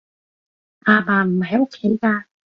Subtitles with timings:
[0.85, 2.23] 阿爸唔喺屋企㗎